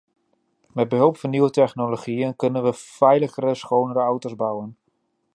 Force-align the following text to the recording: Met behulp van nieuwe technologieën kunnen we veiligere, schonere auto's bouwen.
Met 0.73 0.89
behulp 0.89 1.17
van 1.17 1.29
nieuwe 1.29 1.49
technologieën 1.49 2.35
kunnen 2.35 2.63
we 2.63 2.73
veiligere, 2.73 3.55
schonere 3.55 3.99
auto's 3.99 4.35
bouwen. 4.35 4.77